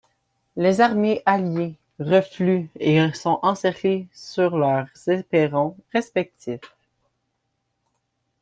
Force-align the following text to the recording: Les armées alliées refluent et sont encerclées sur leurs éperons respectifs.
Les 0.55 0.81
armées 0.81 1.21
alliées 1.27 1.75
refluent 1.99 2.71
et 2.79 3.13
sont 3.13 3.37
encerclées 3.43 4.07
sur 4.13 4.57
leurs 4.57 4.87
éperons 5.07 5.77
respectifs. 5.93 6.75